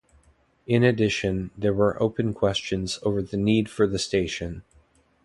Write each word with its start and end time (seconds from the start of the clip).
In 0.65 0.81
addition, 0.83 1.51
there 1.55 1.75
were 1.75 2.01
open 2.01 2.33
questions 2.33 2.97
over 3.03 3.21
the 3.21 3.37
need 3.37 3.69
for 3.69 3.85
the 3.85 3.99
station. 3.99 4.63